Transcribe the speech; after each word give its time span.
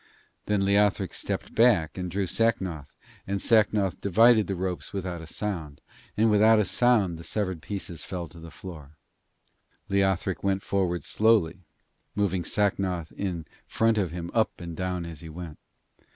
Then 0.47 0.65
Leothric 0.65 1.13
stepped 1.13 1.53
back 1.53 1.95
and 1.95 2.09
drew 2.09 2.25
Sacnoth, 2.25 2.95
and 3.27 3.39
Sacnoth 3.39 4.01
divided 4.01 4.47
the 4.47 4.55
ropes 4.55 4.93
without 4.93 5.21
a 5.21 5.27
sound, 5.27 5.79
and 6.17 6.31
without 6.31 6.57
a 6.57 6.65
sound 6.65 7.19
the 7.19 7.23
severed 7.23 7.61
pieces 7.61 8.03
fell 8.03 8.27
to 8.29 8.39
the 8.39 8.49
floor. 8.49 8.97
Leothric 9.91 10.41
went 10.43 10.63
forward 10.63 11.03
slowly, 11.03 11.59
moving 12.15 12.43
Sacnoth 12.43 13.11
in 13.11 13.45
front 13.67 13.99
of 13.99 14.09
him 14.09 14.31
up 14.33 14.59
and 14.59 14.75
down 14.75 15.05
as 15.05 15.19
he 15.21 15.29
went. 15.29 15.59